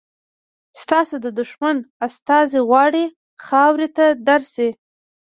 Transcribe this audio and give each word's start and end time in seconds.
ستاسو 0.81 1.15
د 1.25 1.27
دښمن 1.39 1.77
استازی 2.07 2.59
غواړي 2.69 3.05
خاورې 3.45 3.87
ته 3.95 4.05
درشي. 4.27 4.69